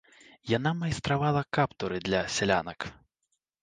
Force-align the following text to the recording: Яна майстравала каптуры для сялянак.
Яна 0.57 0.71
майстравала 0.79 1.45
каптуры 1.59 2.03
для 2.11 2.27
сялянак. 2.39 2.93